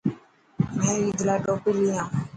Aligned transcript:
مين 0.77 0.89
عيد 1.03 1.17
لاءِ 1.27 1.39
ٽوپي 1.45 1.71
لي 1.77 1.87
هان. 1.95 2.09